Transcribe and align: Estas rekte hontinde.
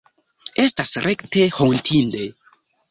Estas 0.63 0.95
rekte 1.05 1.47
hontinde. 1.61 2.29